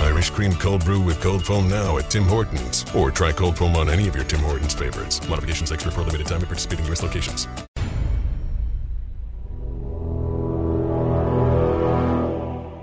[0.00, 2.84] Irish cream cold brew with cold foam now at Tim Hortons.
[2.94, 5.26] Or try cold foam on any of your Tim Hortons favorites.
[5.28, 7.02] Modifications extra for a limited time at participating U.S.
[7.02, 7.48] locations.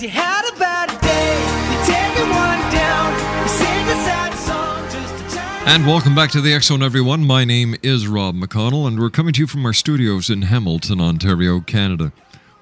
[0.00, 1.44] Cause you had a bad day.
[2.72, 3.12] Down.
[5.68, 7.26] And welcome back to the Zone, everyone.
[7.26, 11.02] My name is Rob McConnell, and we're coming to you from our studios in Hamilton,
[11.02, 12.12] Ontario, Canada.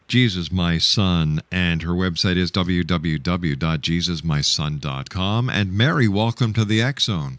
[0.06, 5.50] Jesus My Son, and her website is www.jesusmyson.com.
[5.50, 7.38] And Mary, welcome to the X Zone.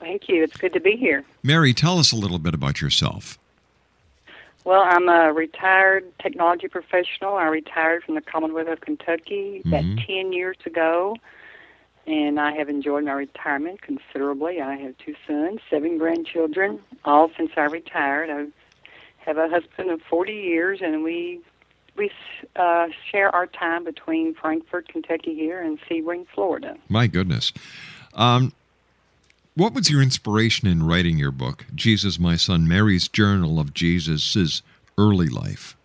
[0.00, 0.44] Thank you.
[0.44, 1.24] It's good to be here.
[1.42, 3.38] Mary, tell us a little bit about yourself.
[4.68, 7.36] Well, I'm a retired technology professional.
[7.36, 10.06] I retired from the Commonwealth of Kentucky about Mhm.
[10.06, 11.16] 10 years ago,
[12.06, 14.60] and I have enjoyed my retirement considerably.
[14.60, 18.28] I have two sons, seven grandchildren, all since I retired.
[18.28, 18.48] I
[19.24, 21.40] have a husband of 40 years, and we
[21.96, 22.10] we
[22.54, 26.76] uh, share our time between Frankfort, Kentucky here, and Sebring, Florida.
[26.90, 27.54] My goodness.
[28.12, 28.52] Um,
[29.58, 34.62] what was your inspiration in writing your book, Jesus My Son, Mary's Journal of Jesus'
[34.96, 35.76] Early Life?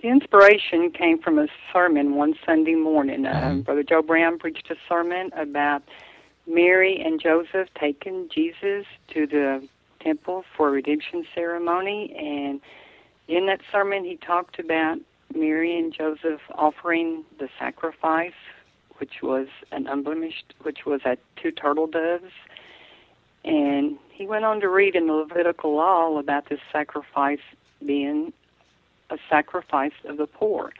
[0.00, 3.26] The inspiration came from a sermon one Sunday morning.
[3.26, 5.82] Uh, Brother Joe Brown preached a sermon about
[6.46, 9.68] Mary and Joseph taking Jesus to the
[10.00, 12.16] temple for a redemption ceremony.
[12.18, 12.62] And
[13.28, 14.98] in that sermon, he talked about
[15.34, 18.32] Mary and Joseph offering the sacrifice,
[19.00, 22.32] which was an unblemished, which was at two turtle doves.
[23.44, 27.40] And he went on to read in the Levitical law about this sacrifice
[27.84, 28.32] being
[29.08, 30.72] a sacrifice of the poor.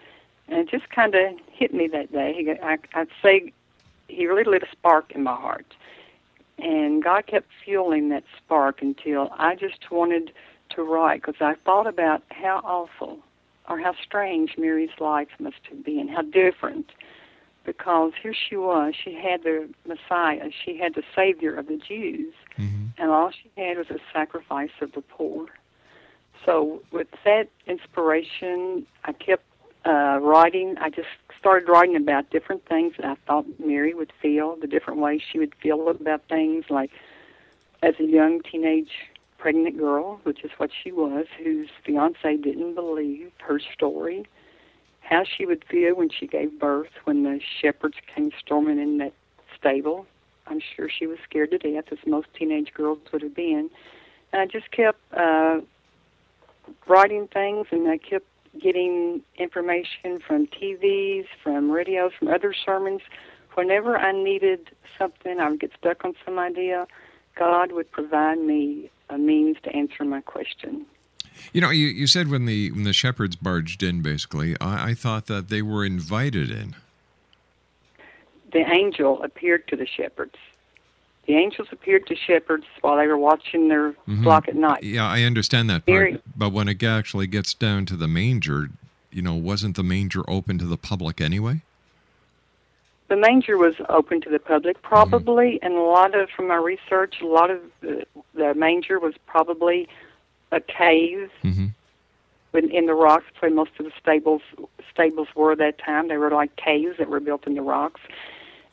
[0.49, 2.35] And it just kind of hit me that day.
[2.37, 3.53] He, I, I'd say
[4.09, 5.75] he really lit a spark in my heart.
[6.59, 10.33] and God kept fueling that spark until I just wanted
[10.71, 13.19] to write because I thought about how awful
[13.69, 16.91] or how strange Mary's life must have been, how different.
[17.65, 22.35] Because here she was, she had the Messiah, she had the Savior of the Jews,
[22.59, 22.87] Mm-hmm.
[22.99, 25.47] and all she had was a sacrifice of the poor.
[26.45, 29.45] So, with that inspiration, I kept
[29.87, 30.77] uh, writing.
[30.81, 31.09] I just
[31.39, 35.39] started writing about different things that I thought Mary would feel, the different ways she
[35.39, 36.91] would feel about things, like
[37.83, 38.91] as a young teenage
[39.39, 44.27] pregnant girl, which is what she was, whose fiance didn't believe her story,
[45.11, 49.13] how she would feel when she gave birth, when the shepherds came storming in that
[49.59, 50.07] stable.
[50.47, 53.71] I'm sure she was scared to death, as most teenage girls would have been.
[54.33, 55.61] And I just kept uh,
[56.89, 58.27] writing things, and I kept
[58.63, 63.01] getting information from TVs, from radios, from other sermons.
[63.55, 66.87] Whenever I needed something, I would get stuck on some idea.
[67.37, 70.87] God would provide me a means to answer my question.
[71.53, 74.95] You know, you, you said when the when the shepherds barged in, basically, I, I
[74.95, 76.77] thought that they were invited in.
[78.53, 80.35] The angel appeared to the shepherds.
[81.27, 84.25] The angels appeared to shepherds while they were watching their mm-hmm.
[84.25, 84.83] flock at night.
[84.83, 85.99] Yeah, I understand that part.
[85.99, 88.71] Very- But when it actually gets down to the manger,
[89.13, 91.63] you know, wasn't the manger open to the public anyway?
[93.09, 94.89] The manger was open to the public, mm-hmm.
[94.89, 98.05] probably, and a lot of, from my research, a lot of the,
[98.35, 99.89] the manger was probably
[100.53, 101.67] a cave Mm-hmm.
[102.57, 103.25] in, in the rocks.
[103.41, 104.43] Where most of the stables
[104.91, 106.09] stables were at that time.
[106.09, 108.01] They were like caves that were built in the rocks,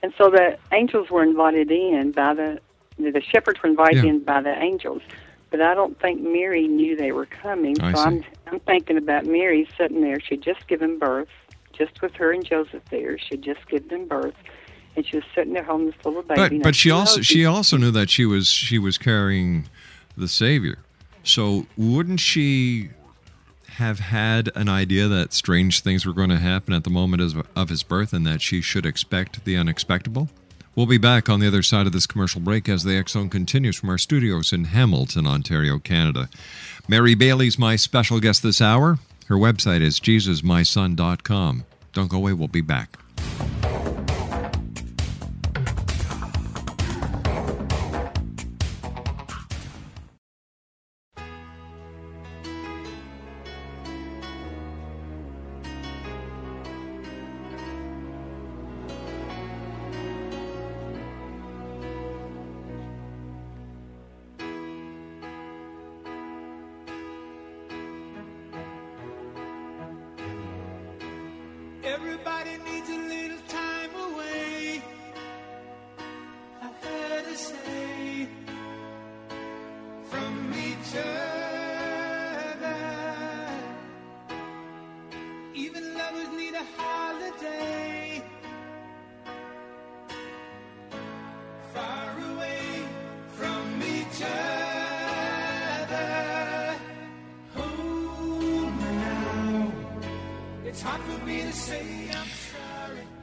[0.01, 2.59] and so the angels were invited in by the
[2.97, 4.09] the shepherds were invited Yeah.
[4.11, 5.01] in by the angels.
[5.49, 7.79] But I don't think Mary knew they were coming.
[7.81, 8.27] I so I'm see.
[8.47, 10.19] I'm thinking about Mary sitting there.
[10.19, 11.29] She'd just given birth,
[11.71, 13.17] just with her and Joseph there.
[13.17, 14.35] She'd just given them birth,
[14.97, 16.57] and she was sitting there holding this little baby.
[16.57, 19.69] But but she also she also knew that she was she was carrying
[20.17, 20.79] the Savior.
[21.27, 22.89] So wouldn't she
[23.71, 27.21] have had an idea that strange things were going to happen at the moment
[27.55, 30.29] of, his birth, and that she should expect the unexpectable?
[30.73, 33.75] We'll be back on the other side of this commercial break as the Zone continues
[33.75, 36.29] from our studios in Hamilton, Ontario, Canada.
[36.87, 38.97] Mary Bailey's my special guest this hour.
[39.27, 41.65] Her website is jesusmyson.com.
[41.93, 42.97] Don't go away, we'll be back.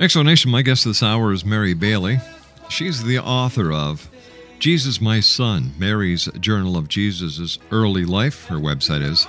[0.04, 2.18] Explanation My guest this hour is Mary Bailey.
[2.68, 4.10] She's the author of
[4.58, 8.48] Jesus My Son, Mary's Journal of Jesus' Early Life.
[8.48, 9.26] Her website is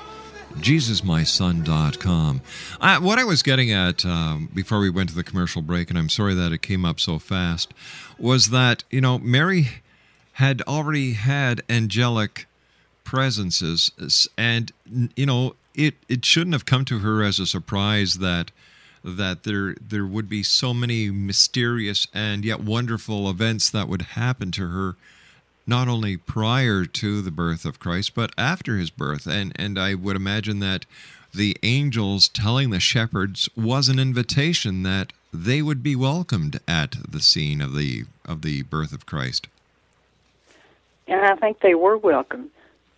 [0.55, 2.41] jesusmyson.com.
[2.81, 5.97] I, what I was getting at um, before we went to the commercial break, and
[5.97, 7.73] I'm sorry that it came up so fast,
[8.19, 9.69] was that, you know, Mary
[10.33, 12.47] had already had angelic
[13.05, 14.73] presences and
[15.15, 18.51] you know it it shouldn't have come to her as a surprise that
[19.05, 24.51] that there there would be so many mysterious and yet wonderful events that would happen
[24.51, 24.95] to her
[25.67, 29.93] not only prior to the birth of Christ but after his birth and and I
[29.93, 30.85] would imagine that
[31.33, 37.19] the angels telling the shepherds was an invitation that they would be welcomed at the
[37.19, 39.47] scene of the of the birth of Christ.
[41.07, 42.49] And I think they were welcome.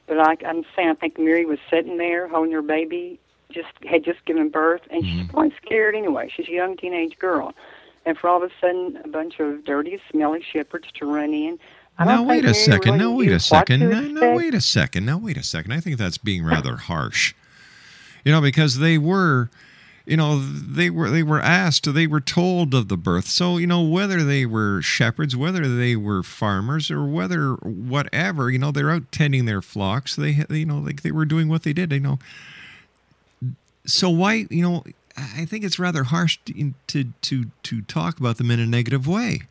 [0.06, 3.20] But like I'm saying, I think Mary was sitting there holding her baby,
[3.52, 5.30] just had just given birth, and she's mm-hmm.
[5.30, 6.32] probably scared anyway.
[6.36, 7.54] She's a young teenage girl.
[8.06, 11.60] And for all of a sudden, a bunch of dirty, smelly shepherds to run in.
[11.98, 12.98] I Now wait a second.
[12.98, 13.80] Now wait a second.
[13.82, 15.06] to No, no, wait a second.
[15.06, 15.72] Now wait a second.
[15.72, 17.34] I think that's being rather harsh.
[18.24, 19.50] You know, because they were,
[20.06, 23.28] you know, they were they were asked, they were told of the birth.
[23.28, 28.60] So you know, whether they were shepherds, whether they were farmers, or whether whatever, you
[28.60, 30.16] know, they're out tending their flocks.
[30.16, 31.92] They, you know, like they were doing what they did.
[31.92, 32.20] You know.
[33.88, 34.84] So why, you know,
[35.18, 39.42] I think it's rather harsh to to to, talk about them in a negative way.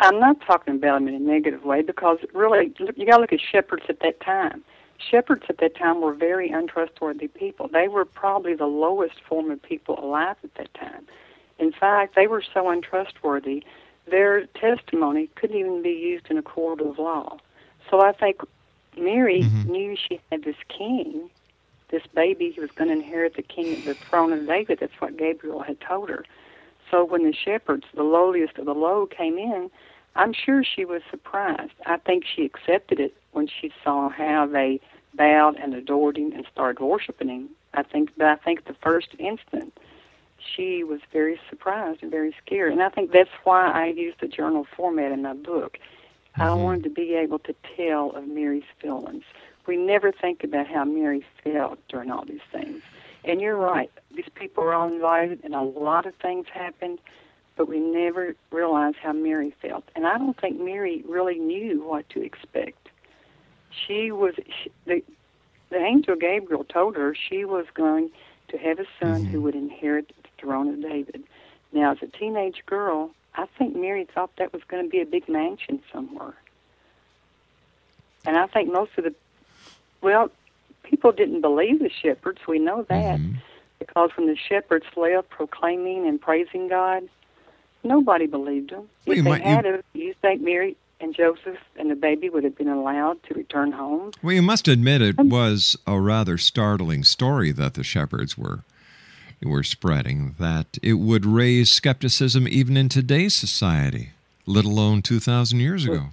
[0.00, 3.32] I'm not talking about them in a negative way because really, you got to look
[3.32, 4.64] at shepherds at that time.
[4.98, 7.68] Shepherds at that time were very untrustworthy people.
[7.68, 11.06] They were probably the lowest form of people alive at that time.
[11.58, 13.62] In fact, they were so untrustworthy,
[14.10, 17.38] their testimony couldn't even be used in a court of law.
[17.90, 18.40] So I think
[18.98, 19.66] Mary Mhm.
[19.66, 21.30] knew she had this king,
[21.90, 24.78] this baby who was going to inherit the king, the throne of David.
[24.80, 26.24] That's what Gabriel had told her.
[26.90, 29.70] So when the shepherds, the lowliest of the low, came in,
[30.16, 31.72] I'm sure she was surprised.
[31.86, 34.80] I think she accepted it when she saw how they
[35.14, 37.50] bowed and adored him and started worshiping him.
[37.74, 39.78] I think, but I think the first instant,
[40.56, 42.72] she was very surprised and very scared.
[42.72, 45.78] And I think that's why I used the journal format in my book.
[46.36, 46.58] I Mhm.
[46.58, 49.24] wanted to be able to tell of Mary's feelings.
[49.66, 52.82] We never think about how Mary felt during all these things.
[53.24, 56.98] And you're right, these people were all invited, and a lot of things happened,
[57.56, 59.84] but we never realized how Mary felt.
[59.94, 62.88] And I don't think Mary really knew what to expect.
[63.70, 65.02] She was she, the
[65.68, 68.10] the angel Gabriel told her she was going
[68.48, 69.42] to have a son who mm-hmm.
[69.42, 71.22] would inherit the throne of David.
[71.72, 75.06] Now, as a teenage girl, I think Mary thought that was going to be a
[75.06, 76.34] big mansion somewhere.
[78.24, 79.14] And I think most of the,
[80.02, 80.30] well,
[80.82, 82.38] people didn't believe the shepherds.
[82.48, 83.36] We know that Mhm.
[83.78, 87.08] because when the shepherds left proclaiming and praising God,
[87.84, 88.88] nobody believed them.
[89.06, 91.94] Well, if you they might- you- had it, you think Mary and Joseph and the
[91.94, 94.10] baby would have been allowed to return home?
[94.22, 98.60] Well, you must admit it was a rather startling story that the shepherds were
[99.42, 100.34] were spreading.
[100.38, 104.10] That it would raise skepticism even in today's society,
[104.44, 106.08] let alone two thousand years ago.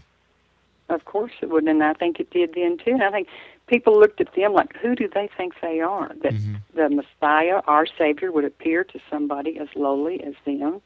[0.88, 2.92] Of course it would, and I think it did then too.
[2.92, 3.28] And I think
[3.68, 6.12] people looked at them like, who do they think they are?
[6.24, 6.56] That Mm-hmm.
[6.76, 10.82] the Messiah, our Savior, would appear to somebody as lowly as them.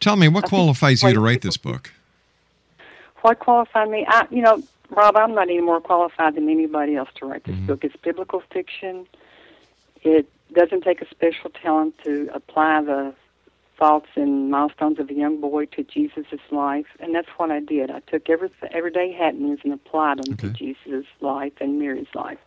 [0.00, 1.92] Tell me, what I qualifies you to write people- this book?
[3.22, 4.04] What qualified me?
[4.06, 7.54] I, you know, Rob, I'm not any more qualified than anybody else to write this
[7.56, 7.66] Mm-hmm.
[7.66, 7.84] book.
[7.84, 9.06] It's biblical fiction.
[10.02, 13.14] It doesn't take a special talent to apply the
[13.78, 17.90] thoughts and milestones of a young boy to Jesus' life, and that's what I did.
[17.90, 20.74] I took every everyday happenings and applied them to Okay.
[20.84, 22.38] Jesus' life and Mary's life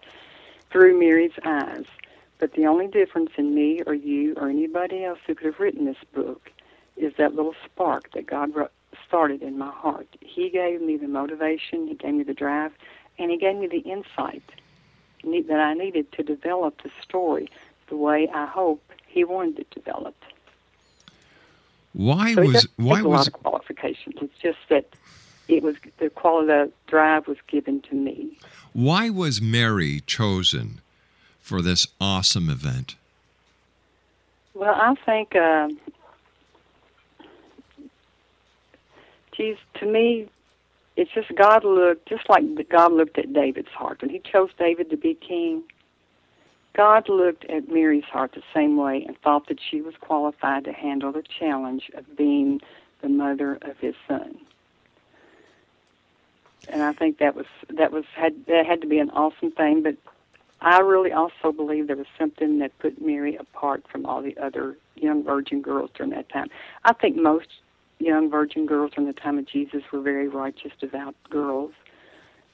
[0.71, 1.85] through Mary's eyes.
[2.39, 5.85] But the only difference in me or you or anybody else who could have written
[5.85, 6.51] this book
[6.95, 8.51] is that little spark that God
[9.07, 10.07] started in my heart.
[10.21, 12.71] He gave me the motivation, He gave me the drive,
[13.17, 14.43] and He gave me the insight
[15.23, 17.49] that I needed to develop the story
[17.89, 20.23] the way I hope He wanted it developed.
[21.97, 24.15] Why So it was why a was lot of qualifications.
[24.21, 24.85] It's just that
[25.47, 28.37] it was the quality, the drive was given to me.
[28.73, 30.81] why was Mary chosen
[31.39, 32.97] for this awesome event?
[34.53, 35.69] Well, I think, uh,
[39.35, 40.29] geez, to me,
[40.97, 44.01] it's just God looked, just like God looked at David's heart.
[44.01, 45.63] When he chose David to be king,
[46.77, 50.71] God looked at Mary's heart the same way and thought that she was qualified to
[50.71, 52.61] handle the challenge of being
[53.01, 54.37] the mother of his son.
[56.69, 59.81] And I think that was that was had that had to be an awesome thing,
[59.81, 59.95] but
[60.61, 64.77] I really also believe there was something that put Mary apart from all the other
[64.95, 66.49] young virgin girls during that time.
[66.85, 67.47] I think most
[67.99, 71.71] young virgin girls during the time of Jesus were very righteous, devout girls.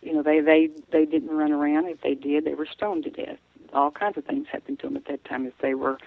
[0.01, 1.87] You know, they they they didn't run around.
[1.87, 3.39] If they did, they were stoned to death.
[3.73, 5.97] All kinds of things happened to them at that time if they were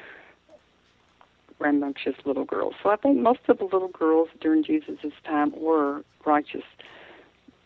[1.58, 2.74] rambunctious little girls.
[2.82, 6.64] So I think most of the little girls during Jesus' time were righteous.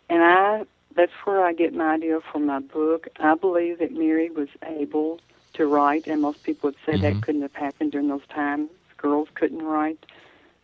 [0.09, 0.64] And I
[0.97, 3.07] that's where I get my idea for my book.
[3.21, 5.21] I believe that Mary was able
[5.54, 7.02] to write, and most people would say Mhm.
[7.02, 8.71] that couldn't have happened during those times.
[8.97, 10.04] Girls couldn't write.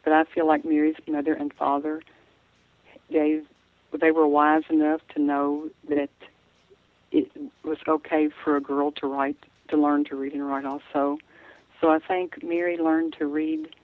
[0.02, 2.02] But I feel like Mary's mother and father
[3.10, 3.46] gave,
[3.92, 6.10] they were wise enough to know that
[7.12, 7.30] it
[7.62, 9.36] was okay for a girl to write,
[9.68, 11.18] to learn to read and write also.
[11.80, 13.74] So I think Mary learned to read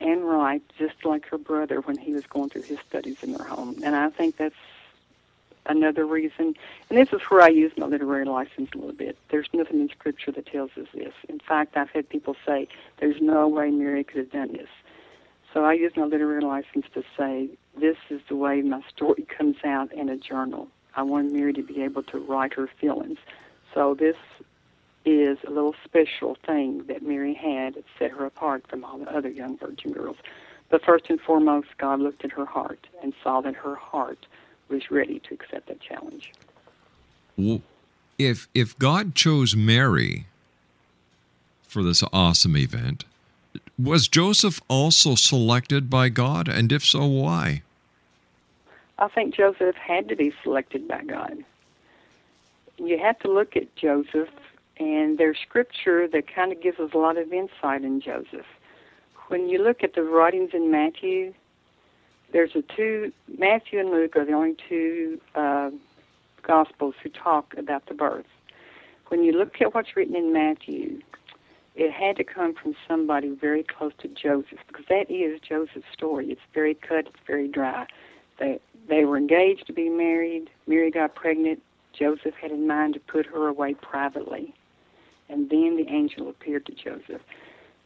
[0.00, 3.46] and write just like her brother when he was going through his studies in their
[3.46, 3.80] home.
[3.84, 4.54] And I think that's
[5.66, 6.54] another reason.
[6.90, 9.16] And this is where I use my literary license a little bit.
[9.30, 11.14] There's nothing in Scripture that tells us this.
[11.28, 14.68] In fact, I've had people say, there's no way Mary could have done this.
[15.52, 19.56] So I use my literary license to say, this is the way my story comes
[19.64, 20.68] out in a journal.
[20.94, 23.18] I wanted Mary to be able to write her feelings.
[23.74, 24.16] So this
[25.04, 29.14] is a little special thing that Mary had that set her apart from all the
[29.14, 30.16] other young virgin girls.
[30.68, 34.26] But first and foremost, God looked at her heart and saw that her heart
[34.68, 36.32] was ready to accept that challenge.
[38.18, 40.26] If if God chose Mary
[41.62, 43.04] for this awesome event,
[43.78, 47.62] was Joseph also selected by God, and if so, why?
[49.02, 51.44] I think Joseph had to be selected by God.
[52.78, 54.28] You have to look at Joseph,
[54.78, 58.46] and there's scripture that kind of gives us a lot of insight in Joseph.
[59.26, 61.34] When you look at the writings in Matthew,
[62.32, 65.70] there's a two Matthew and Luke are the only two uh,
[66.42, 68.26] gospels who talk about the birth.
[69.08, 71.00] When you look at what's written in Matthew,
[71.74, 76.30] it had to come from somebody very close to Joseph because that is Joseph's story.
[76.30, 77.88] It's very cut, it's very dry.
[78.38, 78.60] They
[78.92, 80.50] they were engaged to be married.
[80.66, 81.62] Mary got pregnant.
[81.94, 84.52] Joseph had in mind to put her away privately.
[85.30, 87.22] And then the angel appeared to Joseph.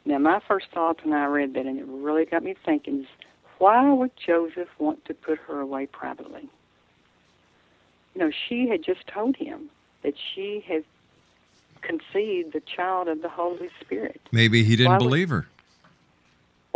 [0.05, 3.07] Now, my first thought when I read that, and it really got me thinking, is
[3.59, 6.49] why would Joseph want to put her away privately?
[8.17, 9.71] You know, she had just told him
[10.03, 10.83] that she had
[11.83, 14.21] conceived the child of the Holy Spirit.
[14.33, 15.47] Maybe he didn't Why would- believe her.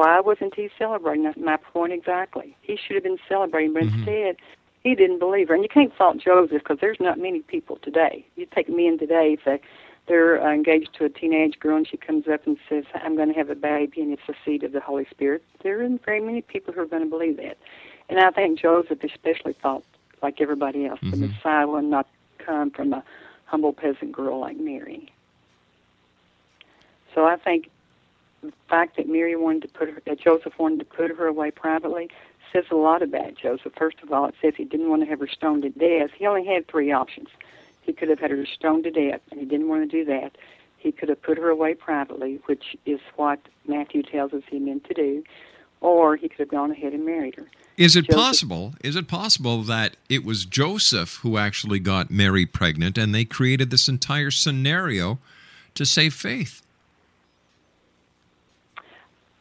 [0.00, 1.24] Why wasn't he celebrating?
[1.24, 2.56] That's my point exactly.
[2.62, 3.98] He should have been celebrating, but Mhm.
[3.98, 4.36] instead,
[4.82, 5.54] he didn't believe her.
[5.54, 8.24] And you can't fault Joseph because there's not many people today.
[8.34, 9.60] You take men today, if they,
[10.06, 13.28] they're uh, engaged to a teenage girl and she comes up and says, I'm going
[13.28, 16.20] to have a baby and it's the seed of the Holy Spirit, there aren't very
[16.22, 17.58] many people who are going to believe that.
[18.08, 19.84] And I think Joseph especially thought,
[20.22, 21.28] like everybody else, the Mhm.
[21.28, 22.06] Messiah would not
[22.38, 23.04] come from a
[23.44, 25.12] humble peasant girl like Mary.
[27.14, 27.68] So I think
[28.42, 31.50] the fact that Mary wanted to put her, that Joseph wanted to put her away
[31.50, 32.08] privately,
[32.52, 33.72] says a lot about Joseph.
[33.76, 36.10] First of all, it says he didn't want to have her stoned to death.
[36.16, 37.28] He only had three options.
[37.82, 40.36] He could have had her stoned to death, and he didn't want to do that.
[40.78, 44.84] He could have put her away privately, which is what Matthew tells us he meant
[44.84, 45.22] to do,
[45.80, 47.46] or he could have gone ahead and married her.
[47.76, 48.74] Is it Joseph- possible?
[48.82, 53.70] Is it possible that it was Joseph who actually got Mary pregnant and they created
[53.70, 55.18] this entire scenario
[55.74, 56.62] to save faith?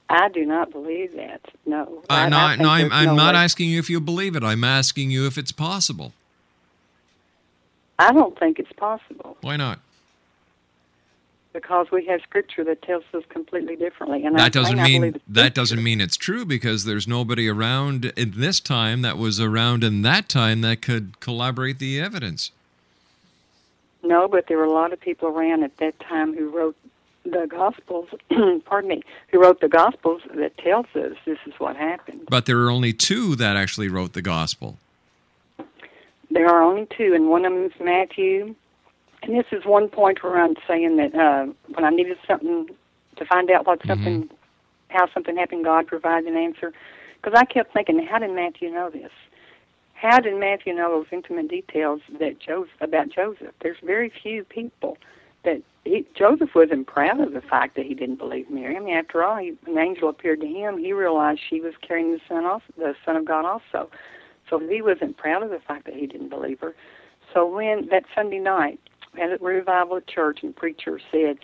[0.09, 1.41] I do not believe that.
[1.65, 2.01] No.
[2.09, 4.35] Uh, I, no, I no, I'm, I'm no not way- asking you if you believe
[4.35, 4.43] it.
[4.43, 6.13] I'm asking you if it's possible.
[7.99, 9.37] I don't think it's possible.
[9.41, 9.79] Why not?
[11.53, 14.25] because we have scripture that tells us completely differently.
[14.25, 18.34] And I that doesn't mean that doesn't mean it's true because there's nobody around in
[18.36, 22.51] this time that was around in that time that could collaborate the evidence.
[24.03, 26.75] No, but there were a lot of people around at that time who wrote
[27.23, 28.10] the Gospels.
[28.65, 32.21] pardon me, who wrote the Gospels that tells us this is what happened.
[32.29, 34.77] But there are only two that actually wrote the gospel.
[36.32, 38.55] There are only two, and one of them is Matthew.
[39.23, 42.69] And this is one point where I'm saying that uh, when I needed something
[43.17, 44.29] to find out what something,
[44.89, 46.73] how something happened, God provided an answer.
[47.21, 49.12] Because I kept thinking, how did Matthew know this?
[49.93, 53.53] How did Matthew know those intimate details that Joseph about Joseph?
[53.62, 54.97] There's very few people
[55.43, 58.75] that he, Joseph wasn't proud of the fact that he didn't believe Mary.
[58.75, 60.77] I mean, after all, he, an angel appeared to him.
[60.77, 63.89] He realized she was carrying the son, also, the Son of God, also.
[64.49, 66.75] So he wasn't proud of the fact that he didn't believe her.
[67.33, 68.79] So when that Sunday night,
[69.15, 71.39] had a revival at church, and preacher said,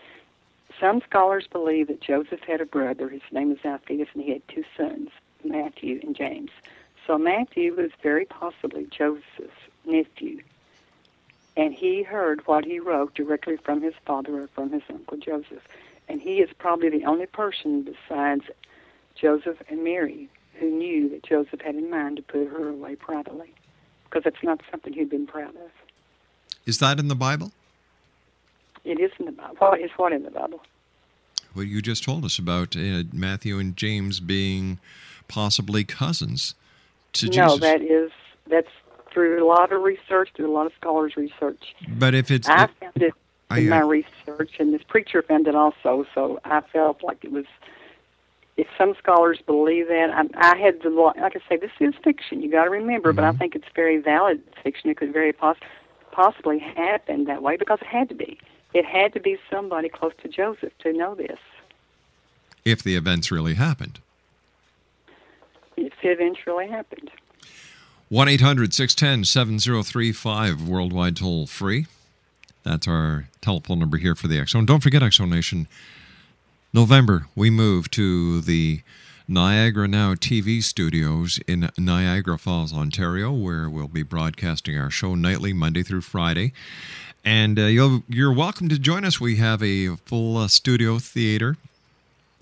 [0.79, 3.09] some scholars believe that Joseph had a brother.
[3.09, 5.09] His name was Alphaeus, and he had two sons,
[5.43, 6.51] Matthew and James.
[7.07, 9.53] So Matthew was very possibly Joseph's
[9.85, 10.41] nephew.
[11.85, 15.61] He heard what he wrote directly from his father or from his uncle Joseph.
[16.07, 18.45] And he is probably the only person besides
[19.13, 23.53] Joseph and Mary who knew that Joseph had in mind to put her away privately.
[24.05, 25.71] Because it's not something he'd been proud of.
[26.65, 27.51] Is that in the Bible?
[28.83, 29.55] It is in the Bible.
[29.59, 30.61] What is what in the Bible?
[31.53, 34.79] What you just told us about uh, Matthew and James being
[35.27, 36.55] possibly cousins
[37.13, 37.59] to no, Jesus.
[37.59, 38.11] that is
[38.47, 38.71] that's
[39.15, 41.73] through a lot of research, through a lot of scholars' research.
[41.97, 43.13] but if it's I found it
[43.49, 46.05] I, in my research, and this preacher found it also.
[46.13, 47.45] So I felt like it was.
[48.57, 52.41] If some scholars believe that, I, I had the like I say, this is fiction.
[52.41, 53.37] You got to remember, but I Mm-hmm.
[53.39, 54.89] think it's very valid fiction.
[54.89, 55.57] It could very poss-
[56.11, 58.37] possibly happen that way because it had to be.
[58.73, 61.39] It had to be somebody close to Joseph to know this.
[62.65, 63.99] if the events really happened.
[65.77, 67.11] If it eventually happened.
[68.09, 71.87] 1 800 610 7035, worldwide toll free.
[72.61, 74.67] That's our telephone number here for the Zone.
[74.67, 75.67] Don't forget, Zone Nation,
[76.71, 78.81] November, we move to the
[79.27, 85.51] Niagara Now TV studios in Niagara Falls, Ontario, where we'll be broadcasting our show nightly,
[85.51, 86.53] Monday through Friday.
[87.23, 87.65] And uh,
[88.07, 89.19] you're welcome to join us.
[89.19, 91.57] We have a full uh, studio theater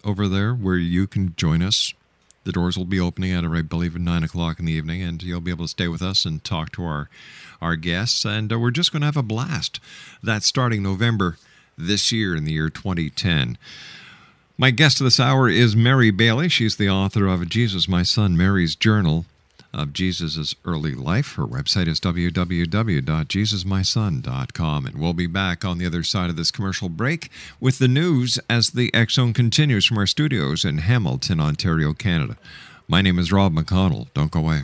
[0.03, 1.93] over there where you can join us.
[2.43, 5.21] The doors will be opening at, I believe, at 9 o'clock in the evening, and
[5.23, 7.09] you'll be able to stay with us and talk to our,
[7.61, 8.25] our guests.
[8.25, 9.79] And uh, we're just going to have a blast.
[10.21, 11.37] That's starting November
[11.77, 13.57] this year in the year 2010.
[14.57, 16.49] My guest of this hour is Mary Bailey.
[16.49, 19.25] She's the author of Jesus, My Son, Mary's Journal,
[19.73, 21.35] of Jesus' early life.
[21.35, 24.85] Her website is www.jesusmyson.com.
[24.85, 28.39] And we'll be back on the other side of this commercial break with the news
[28.49, 32.37] as the Zone continues from our studios in Hamilton, Ontario, Canada.
[32.87, 34.07] My name is Rob McConnell.
[34.13, 34.63] Don't go away.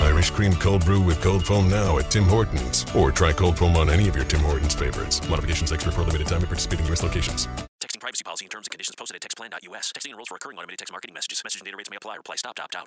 [0.00, 2.86] Irish cream cold brew with cold foam now at Tim Hortons.
[2.94, 5.26] Or try cold foam on any of your Tim Hortons favorites.
[5.28, 7.02] Modifications extra for a limited time at participating U.S.
[7.02, 7.46] locations.
[7.80, 9.92] Texting privacy policy and terms and conditions posted at textplan.us.
[9.92, 11.42] Texting enrolls for recurring automated text marketing messages.
[11.44, 12.16] Message and data rates may apply.
[12.16, 12.86] Reply stop to opt out.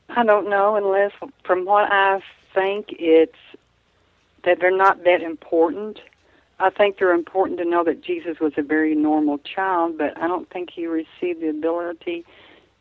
[0.09, 1.11] I don't know, unless
[1.43, 2.23] from what I
[2.55, 3.37] think, it's
[4.45, 6.01] that they're not that important.
[6.63, 10.29] I think they're important to know that Jesus was a very normal child, but I
[10.29, 12.23] don't think he received the ability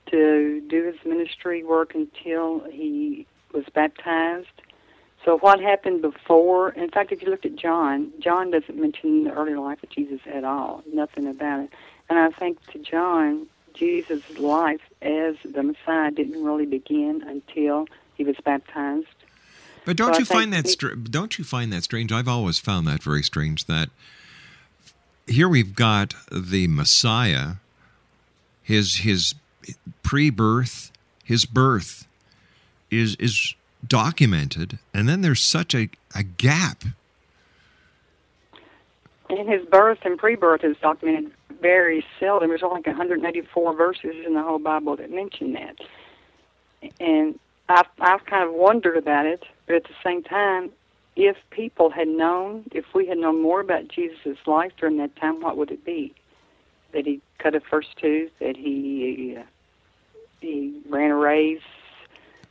[0.07, 4.47] to do his ministry work until he was baptized.
[5.25, 6.71] So what happened before?
[6.71, 10.21] In fact, if you look at John, John doesn't mention the early life of Jesus
[10.33, 10.85] at all.
[10.93, 11.71] Nothing about it.
[12.09, 18.23] And I think to John, Jesus' life as the Messiah didn't really begin until he
[18.23, 19.07] was baptized.
[19.85, 22.13] But don't So you find that str- don't you find that strange?
[22.13, 23.65] I've always found that very strange.
[23.67, 23.91] That
[25.27, 27.55] here we've got the Messiah,
[28.63, 29.35] his his
[30.03, 30.93] pre-birth,
[31.25, 32.07] his birth
[32.91, 33.55] is is
[33.87, 36.85] documented, and then there's such a, a gap.
[39.29, 42.51] And his birth and pre-birth is documented very seldom.
[42.51, 45.77] There's only like 184 verses in the whole Bible that mention that.
[47.01, 47.39] And
[47.73, 50.71] I've, I've kind of wondered about it, but at the same time,
[51.17, 55.41] if people had known, if we had known more about Jesus' life during that time,
[55.41, 56.15] what would it be?
[56.93, 59.43] That he cut a first tooth, that he uh,
[60.41, 61.61] he ran a race,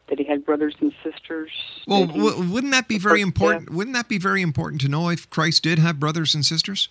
[0.09, 1.49] that he had brothers and sisters.
[1.87, 3.69] Well, he- w- wouldn't that be very important?
[3.71, 6.89] Wouldn't that be very important to know if Christ did have brothers and sisters?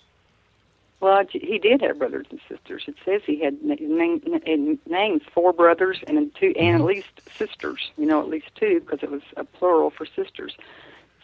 [1.01, 2.83] Well, he did have brothers and sisters.
[2.87, 6.83] It says he had na- na- four brothers and two, and at mm-hmm.
[6.85, 7.91] least sisters.
[7.97, 10.55] You know, at least two because it was a plural for sisters.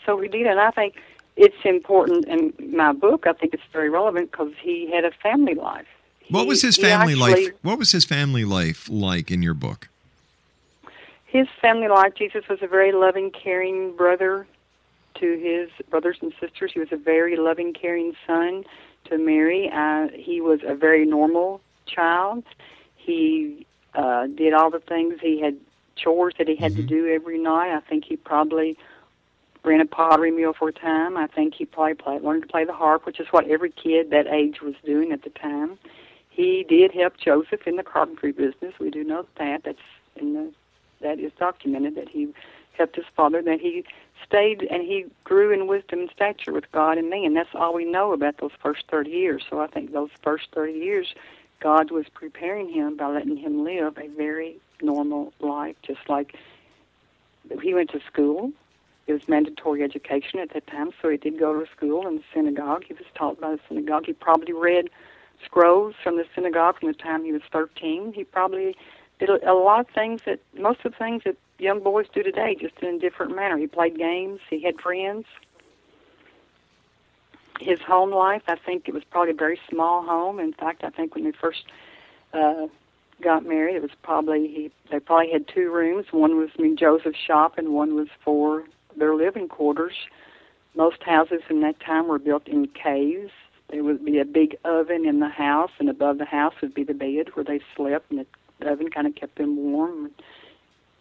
[0.06, 0.96] So he did, and I think
[1.36, 3.26] it's important in my book.
[3.28, 5.88] I think it's very relevant because he had a family life.
[6.30, 7.54] What was his family actually- life?
[7.62, 9.90] What was his family life like in your book?
[11.28, 14.48] his family life, Jesus was a very loving, caring brother
[15.16, 16.72] to his brothers and sisters.
[16.74, 18.64] He was a very loving, caring son
[19.10, 19.70] to Mary.
[19.74, 22.44] Uh, he was a very normal child.
[22.96, 25.58] He uh, did all the things he had
[25.96, 27.76] chores that he had to do every night.
[27.76, 28.78] I think he probably
[29.64, 31.18] ran a pottery mill for a time.
[31.18, 34.12] I think he probably played, learned to play the harp, which is what every kid
[34.12, 35.78] that age was doing at the time.
[36.30, 38.74] He did help Joseph in the carpentry business.
[38.80, 39.64] We do know that.
[39.64, 39.80] That's
[40.16, 40.54] in the
[41.02, 42.28] that is documented that he
[42.78, 43.84] helped his father, that he
[44.26, 47.26] stayed and he grew in wisdom and stature with God and man.
[47.26, 49.44] And that's all we know about those first 30 years.
[49.50, 51.14] So I think those first 30 years,
[51.60, 56.36] God was preparing him by letting him live a very normal life, just like
[57.62, 58.52] he went to school.
[59.08, 62.24] It was mandatory education at that time, so he did go to school in the
[62.34, 62.84] synagogue.
[62.86, 64.06] He was taught by the synagogue.
[64.06, 64.90] He probably read
[65.46, 68.12] scrolls from the synagogue from the time he was 13.
[68.14, 68.76] He probably
[69.20, 72.56] did a lot of things that most of the things that young boys do today,
[72.60, 73.58] just in a different manner.
[73.58, 74.40] He played games.
[74.50, 75.26] He had friends.
[77.60, 80.40] His home life, I think it was probably a very small home.
[80.40, 81.64] In fact, I think when they first
[82.34, 82.68] uh,
[83.22, 84.72] got married, it was probably he.
[84.92, 86.06] They probably had two rooms.
[86.12, 88.66] One was mean, Joseph's shop, and one was for
[88.96, 89.94] their living quarters.
[90.76, 93.32] Most houses in that time were built in caves.
[93.70, 96.84] There would be a big oven in the house, and above the house would be
[96.84, 98.24] the bed where they slept, and
[98.60, 100.12] the oven kind of kept them warm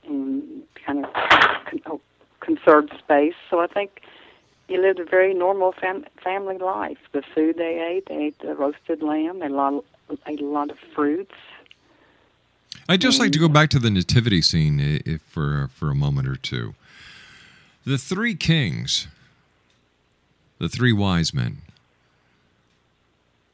[0.07, 1.13] kind of
[1.85, 2.01] con-
[2.41, 3.35] conserved space.
[3.51, 4.01] So I think
[4.69, 6.99] he lived a very normal fam- family life.
[7.13, 9.85] The food they ate, they ate the roasted lamb, they lot,
[10.27, 11.35] ate a lot of fruits.
[12.89, 16.29] I'd just like to go back to the nativity scene if for for a moment
[16.29, 16.75] or two.
[17.85, 19.09] The three kings,
[20.59, 21.63] the three wise men.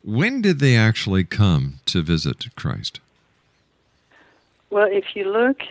[0.04, 3.00] When did they actually come to visit Christ?
[4.70, 5.62] Well, if you look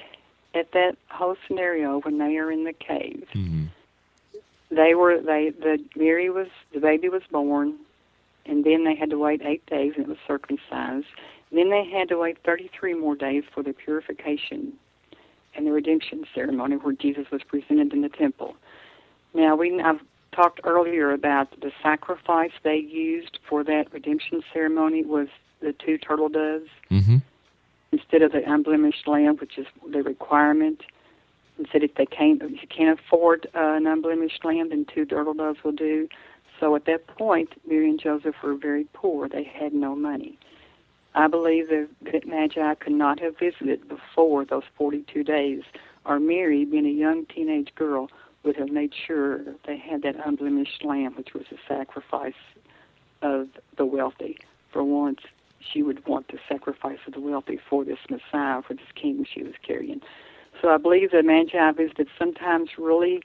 [0.53, 3.27] at that whole scenario when they are in the cave,
[4.69, 7.77] they were they the Mary was the baby was born,
[8.45, 11.07] and then they had to wait eight days and it was circumcised.
[11.51, 14.73] then they had to wait thirty three more days for the purification
[15.55, 18.55] and the redemption ceremony where Jesus was presented in the temple.
[19.33, 19.99] Now we I've
[20.33, 25.27] talked earlier about the sacrifice they used for that redemption ceremony was
[25.61, 27.17] the two turtle doves Mm-hmm.
[27.91, 30.83] Instead of the unblemished lamb, which is the requirement.
[31.57, 35.05] And said if they can't, if you can't afford uh, an unblemished lamb, then two
[35.05, 36.07] turtle doves will do.
[36.59, 40.37] So at that point, Mary and Joseph were very poor; they had no money.
[41.13, 45.63] I believe that Magi could not have visited before those 42 days,
[46.05, 48.09] or Mary, being a young teenage girl,
[48.43, 52.33] would have made sure they had that unblemished lamb, which was a sacrifice
[53.21, 54.37] of the wealthy.
[54.71, 55.19] For once,
[55.71, 59.43] she would want the sacrifice of the wealthy for this Messiah, for this king she
[59.43, 60.01] was carrying.
[60.61, 63.21] So I believe the Magi visited sometimes really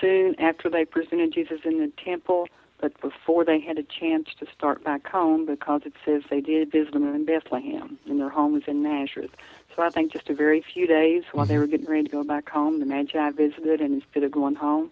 [0.00, 2.48] soon after they presented Jesus in the temple,
[2.80, 6.70] but before they had a chance to start back home because it says they did
[6.70, 9.32] visit them in Bethlehem and their home was in Nazareth.
[9.76, 11.60] So I think just a very few days while they mm-hmm.
[11.60, 14.90] were getting ready to go back home, the Magi visited and instead of going home,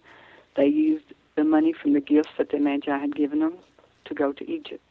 [0.55, 3.57] they used the money from the gifts that the Magi had given them
[4.05, 4.88] to go to Egypt.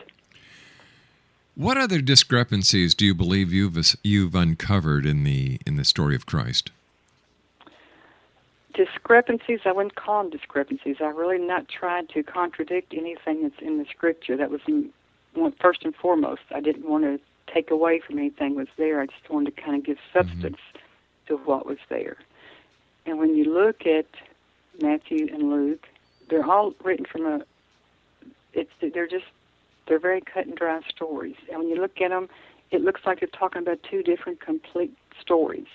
[1.59, 6.25] What other discrepancies do you believe you've you've uncovered in the in the story of
[6.25, 6.71] Christ?
[8.79, 10.99] discrepancies, I wouldn't call them discrepancies.
[11.01, 14.37] I really not tried to contradict anything that's in the scripture.
[14.37, 14.61] That was
[15.61, 16.43] first and foremost.
[16.55, 17.19] I didn't want to
[17.53, 19.01] take away from anything was there.
[19.01, 20.19] I just wanted to kind of give mm-hmm.
[20.19, 20.61] substance
[21.27, 22.19] to what was there.
[23.05, 24.07] And when you look at
[24.81, 25.89] Matthew and Luke,
[26.31, 27.41] they're all written from a.
[28.53, 29.27] It's they're just
[29.89, 31.37] they're very cut and dry stories.
[31.51, 32.29] And when you look at them,
[32.71, 35.67] it looks like they're talking about two different complete stories.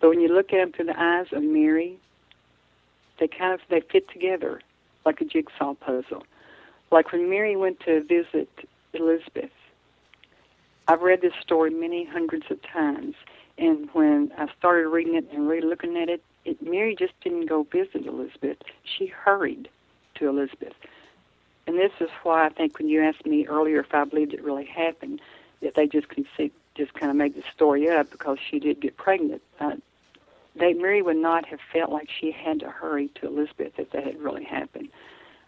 [0.00, 1.98] But when you look at them through the eyes of Mary,
[3.18, 4.60] they kind of they fit together
[5.04, 6.24] like a jigsaw puzzle.
[6.90, 8.48] Like when Mary went to visit
[8.94, 9.50] Elizabeth,
[10.88, 13.14] I've read this story many hundreds of times,
[13.58, 17.46] and when I started reading it and really looking at it, it Mary just didn't
[17.46, 18.56] go visit Elizabeth.
[18.82, 19.68] She hurried
[20.16, 20.72] to Elizabeth.
[21.70, 24.42] And this is why I think when you asked me earlier if I believed it
[24.42, 25.20] really happened,
[25.62, 28.96] that they just conceit, just kind of made the story up because she did get
[28.96, 29.40] pregnant.
[29.60, 29.76] Uh,
[30.56, 34.02] they Mary would not have felt like she had to hurry to Elizabeth if that
[34.02, 34.88] had really happened.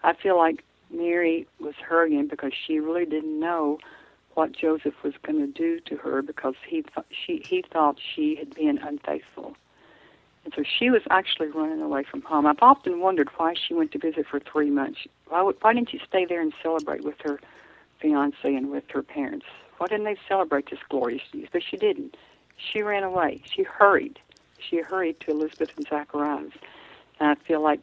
[0.05, 3.81] I feel like Mary was hurrying because she really didn't know
[4.35, 8.37] what Joseph was going to do to her because he th- she he thought she
[8.37, 9.57] had been unfaithful.
[10.45, 12.47] And so she was actually running away from home.
[12.47, 15.01] I've often wondered why she went to visit for three months.
[15.29, 17.39] Why, would, why didn't she stay there and celebrate with her
[18.01, 19.47] fiance and with her parents?
[19.79, 21.49] Why didn't they celebrate this glorious news?
[21.53, 22.17] But she didn't.
[22.57, 23.43] She ran away.
[23.45, 24.19] She hurried.
[24.59, 26.53] She hurried to Elizabeth and Zacharias.
[27.21, 27.81] And I feel like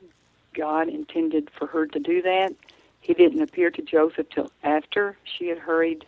[0.53, 2.53] God intended for her to do that.
[3.01, 6.05] He didn't appear to Joseph till after she had hurried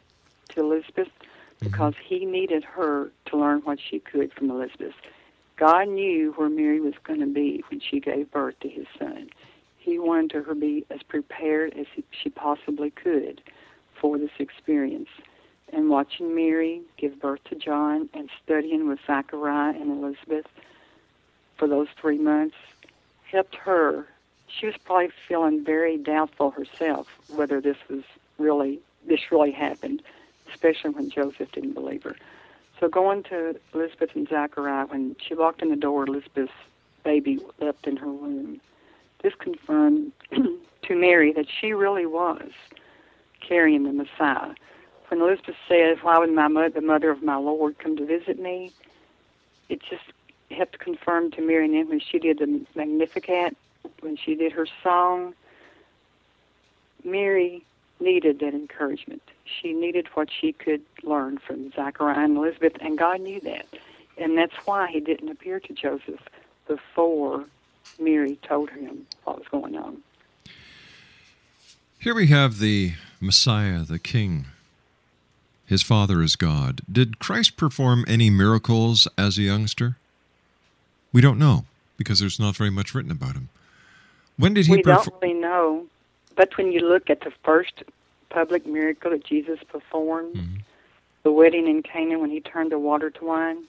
[0.50, 1.66] to Elizabeth mm-hmm.
[1.66, 4.94] because he needed her to learn what she could from Elizabeth.
[5.62, 9.30] God knew where Mary was going to be when she gave birth to his son.
[9.78, 13.44] He wanted her to be as prepared as she possibly could
[13.94, 15.10] for this experience.
[15.72, 20.48] And watching Mary give birth to John and studying with Zachariah and Elizabeth
[21.58, 22.58] for those three months
[23.32, 24.08] helped her.
[24.48, 28.02] She was probably feeling very doubtful herself whether this was
[28.40, 30.02] really this really happened,
[30.52, 32.16] especially when Joseph didn't believe her.
[32.82, 36.52] So going to Elizabeth and Zachariah, when she walked in the door, Elizabeth's
[37.04, 38.60] baby leapt in her womb.
[39.22, 42.50] This confirmed to Mary that she really was
[43.48, 44.56] carrying the Messiah.
[45.10, 48.40] When Elizabeth said, "Why would my mother, the mother of my Lord, come to visit
[48.40, 48.72] me?"
[49.70, 50.06] It just
[50.50, 53.56] helped confirm to Mary and then when she did the Magnificat,
[54.00, 55.36] when she did her song.
[57.04, 57.64] Mary
[58.02, 59.22] needed that encouragement.
[59.46, 63.66] She needed what she could learn from Zachariah and Elizabeth, and God knew that.
[64.18, 66.22] And that's why he didn't appear to Joseph
[66.68, 67.46] before
[68.00, 70.02] Mary told him what was going on.
[72.00, 74.48] Here we have the Messiah, the King.
[75.66, 76.82] His father is God.
[76.92, 79.98] Did Christ perform any miracles as a youngster?
[81.14, 81.66] We don't know
[81.98, 83.50] because there's not very much written about him.
[84.38, 85.86] When did he we don't really know,
[86.36, 87.84] but when you look at the first
[88.30, 90.58] public miracle that Jesus performed, Mm-hmm.
[91.24, 93.64] the wedding in Cana when he turned the water to wine,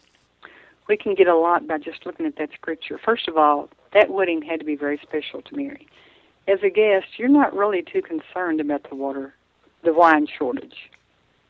[0.88, 2.98] we can get a lot by just looking at that scripture.
[2.98, 5.86] First of all, that wedding had to be very special to Mary.
[6.48, 9.34] As a guest, you're not really too concerned about the water,
[9.84, 10.90] the wine shortage.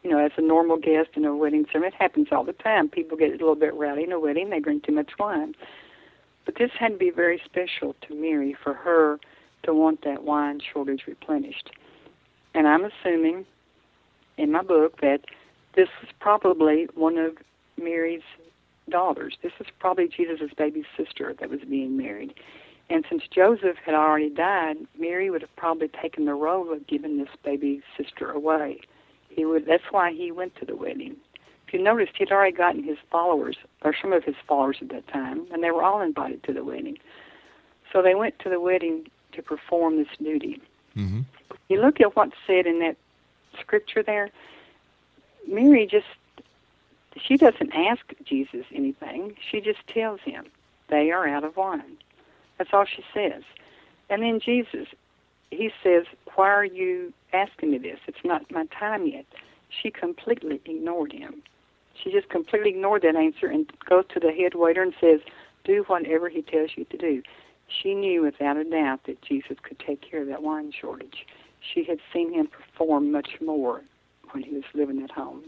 [0.02, 2.88] You know, as a normal guest in a wedding ceremony, it happens all the time.
[2.88, 5.54] People get a little bit rowdy in a wedding; they drink too much wine.
[6.44, 9.20] But this had to be very special to Mary for her
[9.64, 11.70] to want that wine shortage replenished.
[12.54, 13.46] And I'm assuming
[14.36, 15.20] in my book that
[15.74, 17.36] this was probably one of
[17.80, 18.22] Mary's
[18.90, 19.36] daughters.
[19.42, 22.34] This is probably Jesus' baby sister that was being married.
[22.90, 27.18] And since Joseph had already died, Mary would have probably taken the role of giving
[27.18, 28.80] this baby sister away.
[29.30, 31.16] He would that's why he went to the wedding.
[31.66, 35.08] If you noticed he'd already gotten his followers or some of his followers at that
[35.08, 36.98] time, and they were all invited to the wedding.
[37.92, 40.60] So they went to the wedding to perform this duty.
[40.96, 41.20] Mm-hmm.
[41.68, 42.96] You look at what's said in that
[43.60, 44.30] scripture there,
[45.48, 46.06] Mary just
[47.16, 49.36] she doesn't ask Jesus anything.
[49.50, 50.46] She just tells him
[50.88, 51.98] they are out of wine.
[52.58, 53.42] That's all she says.
[54.08, 54.88] And then Jesus,
[55.50, 57.98] he says, Why are you asking me this?
[58.06, 59.26] It's not my time yet.
[59.68, 61.42] She completely ignored him.
[61.94, 65.20] She just completely ignored that answer and goes to the head waiter and says,
[65.64, 67.22] Do whatever he tells you to do.
[67.80, 71.26] She knew without a doubt that Jesus could take care of that wine shortage.
[71.60, 73.82] She had seen him perform much more
[74.30, 75.44] when he was living at home.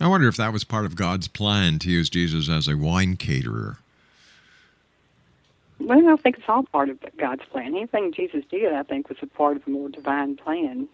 [0.00, 3.16] I wonder if that was part of God's plan to use Jesus as a wine
[3.16, 3.78] caterer.
[5.80, 7.74] Well, I think it's all part of God's plan.
[7.74, 10.88] Anything Jesus did, I think, was a part of a more divine plan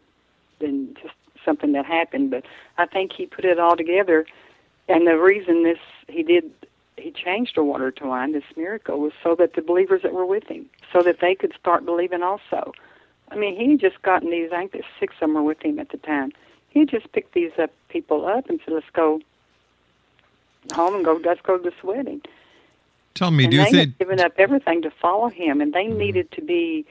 [0.61, 1.15] than just
[1.45, 2.31] something that happened.
[2.31, 2.45] But
[2.79, 4.27] I think He put it all together,
[4.89, 6.51] and the reason this He did,
[6.99, 8.33] He changed the water to wine.
[8.33, 11.55] This miracle was so that the believers that were with Him, so that they could
[11.59, 12.73] start believing also.
[13.31, 14.53] I mean, He had just gotten these.
[14.53, 16.33] I think there's six of them were with Him at the time.
[16.71, 19.21] He just picked these up people up and said, "Let's go
[20.73, 21.21] home and go.
[21.25, 22.23] Let's go to this wedding."
[23.15, 25.73] Tell me, and do you they think had given up everything to follow him, and
[25.73, 25.99] they mm-hmm.
[25.99, 26.87] needed to be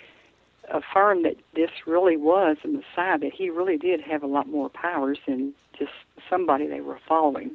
[0.69, 4.69] affirmed that this really was the Messiah, that he really did have a lot more
[4.69, 5.91] powers than just
[6.29, 7.51] somebody they were following.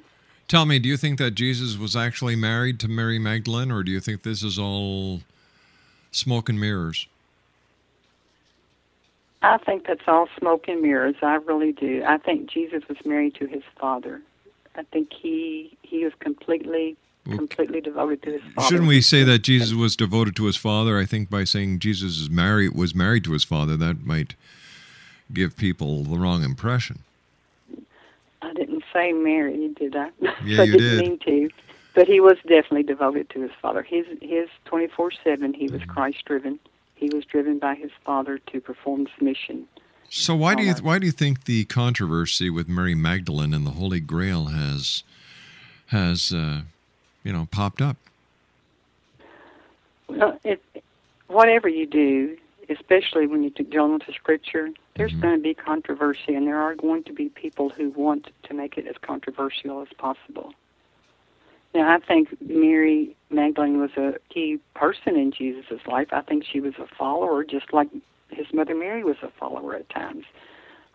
[0.48, 3.90] Tell me, do you think that Jesus was actually married to Mary Magdalene, or do
[3.90, 5.22] you think this is all
[6.10, 7.06] smoke and mirrors?
[9.42, 11.16] I think that's all smoke and mirrors.
[11.20, 12.04] I really do.
[12.06, 14.22] I think Jesus was married to his father.
[14.76, 18.68] I think he he was completely completely devoted to his father.
[18.68, 20.98] Shouldn't we say that Jesus was devoted to his father?
[20.98, 24.34] I think by saying Jesus is married was married to his father, that might
[25.32, 27.00] give people the wrong impression.
[28.92, 30.10] Say married, did I?
[30.44, 30.98] Yeah, I you didn't did.
[30.98, 31.50] mean to.
[31.94, 33.82] But he was definitely devoted to his father.
[33.82, 35.52] His his twenty four seven.
[35.54, 35.74] He Mm-hmm.
[35.74, 36.58] was Christ driven.
[36.94, 39.66] He was driven by his father to perform this mission.
[40.08, 43.72] So why do you why do you think the controversy with Mary Magdalene and the
[43.72, 45.02] Holy Grail has
[45.86, 46.62] has uh,
[47.24, 47.96] you know popped up?
[50.08, 50.62] Well, it,
[51.28, 52.36] whatever you do,
[52.68, 55.20] especially when you deal with the scripture, there's mm-hmm.
[55.20, 58.76] going to be controversy, and there are going to be people who want to make
[58.76, 60.52] it as controversial as possible.
[61.74, 66.08] Now, I think Mary Magdalene was a key person in Jesus' life.
[66.12, 67.88] I think she was a follower, just like
[68.28, 70.24] his mother Mary was a follower at times.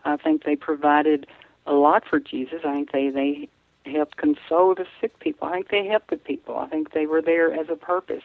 [0.04, 1.26] I think they provided
[1.66, 2.60] a lot for Jesus.
[2.64, 3.48] I think they they
[3.92, 5.48] helped console the sick people.
[5.48, 6.58] I think they helped the people.
[6.58, 8.22] I think they were there as a purpose.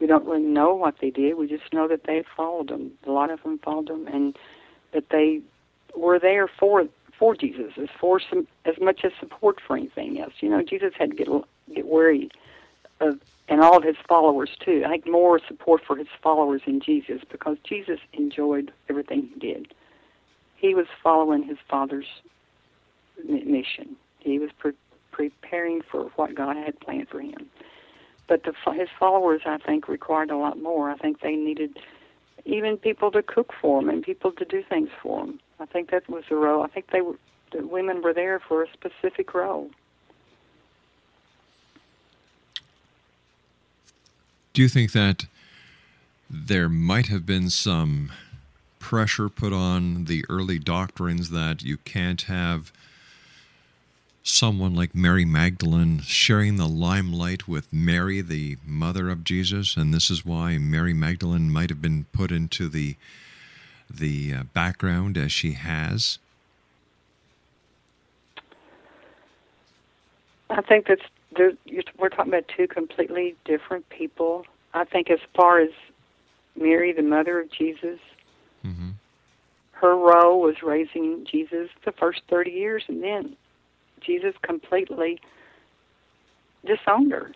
[0.00, 1.34] We don't really know what they did.
[1.34, 2.92] We just know that they followed them.
[3.06, 4.36] A lot of them followed them, and
[4.96, 5.42] that they
[5.94, 6.88] were there for
[7.18, 10.32] for Jesus, as for some as much as support for anything else.
[10.40, 11.28] You know, Jesus had to get
[11.74, 12.32] get worried
[13.00, 14.82] of and all of his followers too.
[14.84, 19.74] I think more support for his followers in Jesus because Jesus enjoyed everything he did.
[20.56, 22.06] He was following his father's
[23.28, 23.96] mission.
[24.20, 24.72] He was pre-
[25.12, 27.50] preparing for what God had planned for him.
[28.28, 30.90] But the, his followers, I think, required a lot more.
[30.90, 31.78] I think they needed
[32.46, 35.40] even people to cook for them and people to do things for them.
[35.60, 36.62] I think that was the role.
[36.62, 37.16] I think they were
[37.52, 39.70] the women were there for a specific role.
[44.52, 45.26] Do you think that
[46.28, 48.10] there might have been some
[48.78, 52.72] pressure put on the early doctrines that you can't have
[54.26, 60.10] someone like Mary Magdalene sharing the limelight with Mary, the mother of Jesus, and this
[60.10, 62.96] is why Mary Magdalene might have been put into the
[63.88, 66.18] the uh, background as she has?
[70.50, 71.02] I think that's
[71.36, 71.52] there,
[71.96, 74.44] we're talking about two completely different people.
[74.74, 75.70] I think as far as
[76.60, 78.00] Mary, the mother of Jesus,
[79.72, 83.36] her role was raising Jesus the first 30 years, and then
[84.00, 85.20] Jesus completely
[86.64, 87.32] disowned her.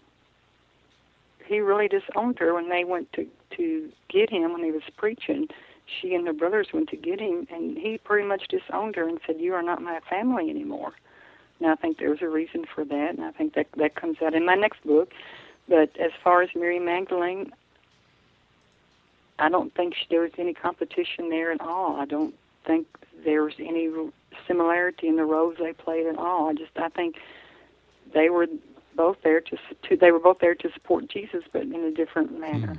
[1.47, 5.49] He really disowned her when they went to to get him when he was preaching.
[6.01, 9.19] She and her brothers went to get him, and he pretty much disowned her and
[9.27, 10.93] said, "You are not my family anymore."
[11.59, 14.23] Now I think there was a reason for that, and I think that that comes
[14.23, 15.13] out in my next book.
[15.69, 17.53] But as far as Mary Magdalene,
[19.39, 21.97] I don't think sh- there was any competition there at all.
[21.97, 22.35] I don't
[22.67, 22.87] think
[23.25, 23.89] there was any
[24.47, 26.51] similarity in the roles they played at all.
[26.51, 27.17] I just I think
[28.13, 28.47] they were
[28.97, 29.57] both there to,
[29.89, 32.77] to they were both there to support Jesus, but in a different manner.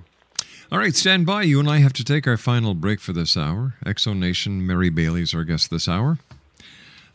[0.72, 1.44] All right, stand by.
[1.44, 3.74] You and I have to take our final break for this hour.
[3.86, 6.18] Exo Nation, Mary Bailey is our guest this hour.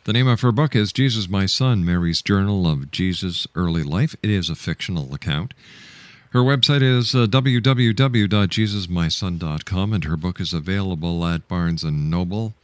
[0.04, 4.14] The name of her book is Jesus, My Son, Mary's Journal of Jesus' Early Life.
[4.22, 5.54] It is a fictional account.
[6.30, 12.54] Her website is uh, www.jesusmyson.com, and her book is available at Barnes & Noble.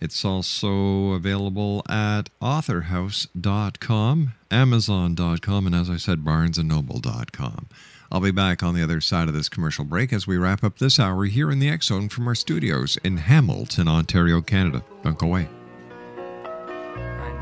[0.00, 7.68] It's also available at authorhouse.com, amazon.com, and as I said, barnesandnoble.com.
[8.10, 10.78] I'll be back on the other side of this commercial break as we wrap up
[10.78, 14.82] this hour here in the X Zone from our studios in Hamilton, Ontario, Canada.
[15.02, 15.48] Don't go away.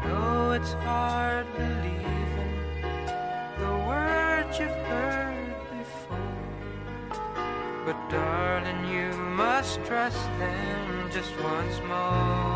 [0.05, 2.55] know it's hard believing
[3.59, 6.19] the words you've heard before.
[7.85, 10.76] But darling, you must trust them
[11.17, 12.56] just once more.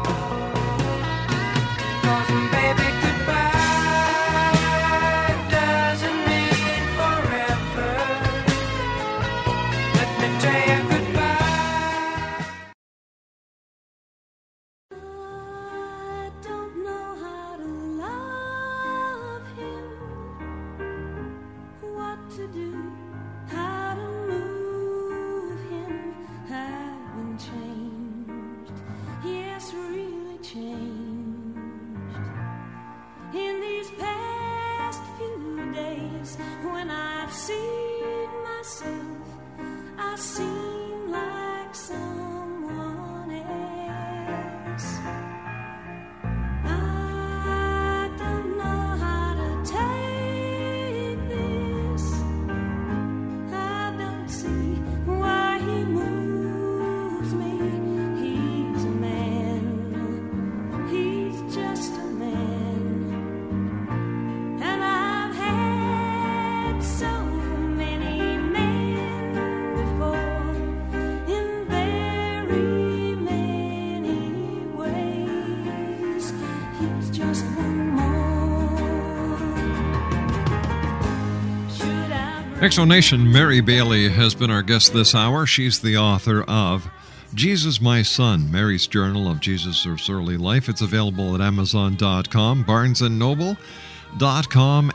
[82.70, 85.44] Exonation Mary Bailey has been our guest this hour.
[85.44, 86.88] She's the author of
[87.34, 90.68] Jesus My Son, Mary's Journal of Jesus' Early Life.
[90.68, 94.94] It's available at Amazon.com, BarnesandNoble.com, &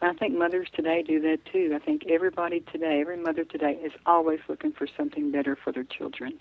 [0.00, 1.72] And I think mothers today do that too.
[1.74, 5.84] I think everybody today, every mother today, is always looking for something better for their
[5.84, 6.40] children.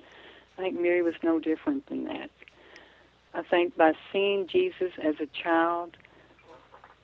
[0.57, 2.29] I think Mary was no different than that.
[3.33, 5.97] I think by seeing Jesus as a child,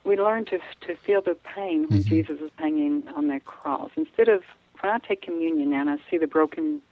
[0.04, 2.08] we learn to to feel the pain when mm-hmm.
[2.08, 3.90] Jesus was hanging on that cross.
[3.96, 4.42] Instead of
[4.80, 6.82] when I take communion now and I see the broken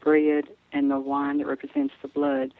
[0.00, 2.54] bread and the wine that represents the blood,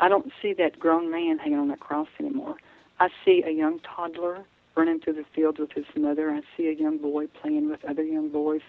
[0.00, 2.56] I don't see that grown man hanging on that cross anymore.
[3.00, 4.44] I see a young toddler
[4.76, 6.30] running through the field with his mother.
[6.30, 8.62] I see a young boy playing with other young boys.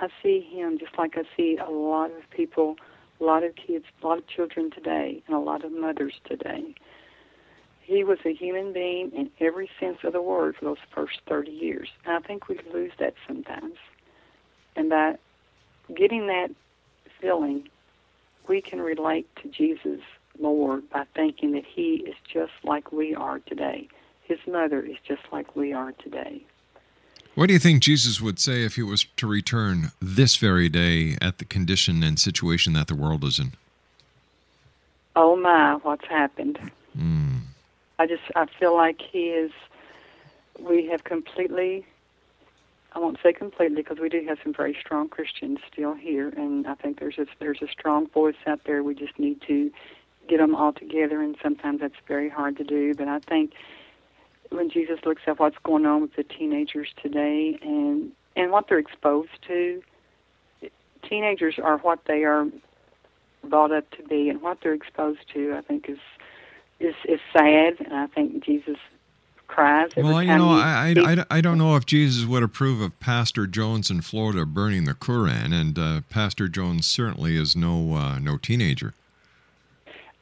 [0.00, 2.76] I see him just like I see a lot of people,
[3.20, 6.74] a lot of kids, a lot of children today, and a lot of mothers today.
[7.82, 11.50] He was a human being in every sense of the word for those first 30
[11.50, 11.88] years.
[12.04, 13.76] And I think we lose that sometimes.
[14.74, 15.16] And by
[15.94, 16.48] getting that
[17.20, 17.68] feeling,
[18.48, 20.00] we can relate to Jesus
[20.40, 23.88] more by thinking that he is just like we are today.
[24.24, 26.42] His mother is just like we are today.
[27.34, 31.16] What do you think Jesus would say if he was to return this very day
[31.20, 33.52] at the condition and situation that the world is in?
[35.16, 36.58] Oh my, what's happened?
[36.96, 37.40] Mm.
[37.98, 39.50] I just I feel like he is.
[40.60, 41.84] We have completely.
[42.92, 46.66] I won't say completely because we do have some very strong Christians still here, and
[46.66, 48.82] I think there's a there's a strong voice out there.
[48.84, 49.72] We just need to
[50.28, 52.94] get them all together, and sometimes that's very hard to do.
[52.94, 53.52] But I think
[54.50, 58.78] when Jesus looks at what's going on with the teenagers today and and what they're
[58.78, 59.82] exposed to,
[61.08, 62.46] teenagers are what they are
[63.44, 65.98] brought up to be, and what they're exposed to, I think is
[66.80, 68.78] is is sad, and I think Jesus
[69.46, 70.94] cries every Well, you know, I.
[70.96, 74.84] I, I, I don't know if Jesus would approve of Pastor Jones in Florida burning
[74.84, 78.94] the Quran, and uh, Pastor Jones certainly is no uh, no teenager.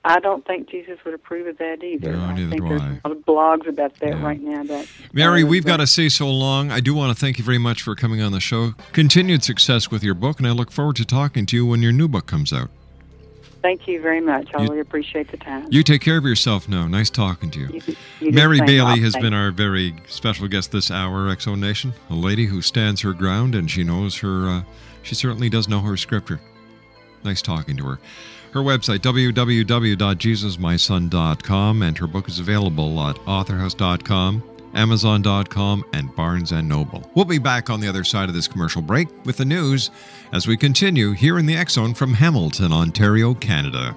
[0.04, 2.12] I don't think Jesus would approve of that either.
[2.12, 2.86] No, I neither think do there's I.
[3.04, 4.64] a lot of blogs about that right now.
[4.64, 6.72] That Mary, we've got to say so long.
[6.72, 8.72] I do want to thank you very much for coming on the show.
[8.92, 11.92] Continued success with your book, and I look forward to talking to you when your
[11.92, 12.68] new book comes out.
[13.62, 14.48] Thank you very much.
[14.56, 15.68] I You- really appreciate the time.
[15.70, 16.88] You take care of yourself now.
[16.88, 17.68] Nice talking to you.
[17.86, 21.92] You you Mary Bailey has been our very special guest this hour, Exo Nation.
[22.10, 24.62] A lady who stands her ground and she knows her, uh,
[25.04, 26.40] she certainly does know her scripture.
[27.22, 27.98] Nice talking to her.
[28.52, 34.42] Her website, www.jesusmyson.com, and her book is available at authorhouse.com,
[34.74, 37.10] amazon.com, and Barnes & Noble.
[37.14, 39.90] We'll be back on the other side of this commercial break with the news
[40.32, 43.96] as we continue here in the Zone from Hamilton, Ontario, Canada.